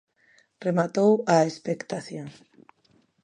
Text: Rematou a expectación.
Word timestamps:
Rematou 0.65 1.11
a 1.33 1.35
expectación. 1.51 2.27